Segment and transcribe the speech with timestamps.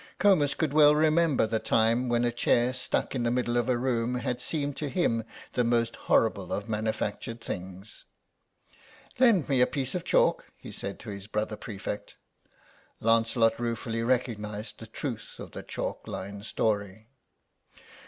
[0.17, 3.77] Comus could well remember the time when a chair stuck in the middle of a
[3.77, 8.05] room had seemed to him the most horrible of manufactured things.
[9.19, 12.15] "Lend me a piece of chalk," he said to his brother prefect.
[12.99, 17.05] Lancelot ruefully recognised the truth of the chalk line story.